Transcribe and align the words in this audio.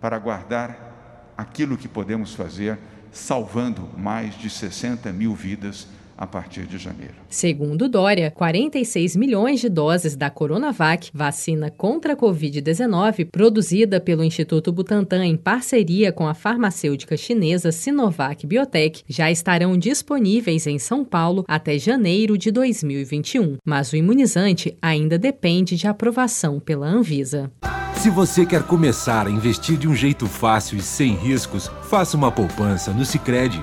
para 0.00 0.18
guardar 0.18 1.32
aquilo 1.36 1.76
que 1.76 1.88
podemos 1.88 2.34
fazer, 2.34 2.78
salvando 3.12 3.88
mais 3.96 4.34
de 4.36 4.48
60 4.48 5.12
mil 5.12 5.34
vidas 5.34 5.86
a 6.16 6.26
partir 6.26 6.66
de 6.66 6.78
janeiro. 6.78 7.14
Segundo 7.28 7.88
Dória, 7.88 8.30
46 8.30 9.16
milhões 9.16 9.60
de 9.60 9.68
doses 9.68 10.16
da 10.16 10.30
Coronavac, 10.30 11.10
vacina 11.12 11.70
contra 11.70 12.12
a 12.12 12.16
Covid-19, 12.16 13.28
produzida 13.30 14.00
pelo 14.00 14.24
Instituto 14.24 14.72
Butantan 14.72 15.24
em 15.24 15.36
parceria 15.36 16.12
com 16.12 16.26
a 16.26 16.34
farmacêutica 16.34 17.16
chinesa 17.16 17.72
Sinovac 17.72 18.46
Biotech, 18.46 19.02
já 19.08 19.30
estarão 19.30 19.76
disponíveis 19.76 20.66
em 20.66 20.78
São 20.78 21.04
Paulo 21.04 21.44
até 21.48 21.78
janeiro 21.78 22.38
de 22.38 22.50
2021. 22.50 23.56
Mas 23.64 23.92
o 23.92 23.96
imunizante 23.96 24.76
ainda 24.80 25.18
depende 25.18 25.76
de 25.76 25.86
aprovação 25.86 26.60
pela 26.60 26.86
Anvisa. 26.86 27.50
Se 27.94 28.10
você 28.10 28.44
quer 28.44 28.64
começar 28.64 29.26
a 29.26 29.30
investir 29.30 29.76
de 29.76 29.86
um 29.86 29.94
jeito 29.94 30.26
fácil 30.26 30.76
e 30.76 30.82
sem 30.82 31.14
riscos, 31.14 31.70
faça 31.82 32.16
uma 32.16 32.32
poupança 32.32 32.92
no 32.92 33.04
Sicredi 33.04 33.62